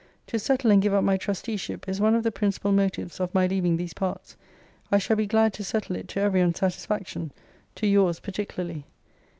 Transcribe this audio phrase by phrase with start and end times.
[0.25, 3.45] To settle and give up my trusteeship is one of the principal motives of my
[3.45, 4.35] leaving these parts.
[4.91, 7.31] I shall be glad to settle it to every one's satisfaction;
[7.75, 8.87] to yours particularly.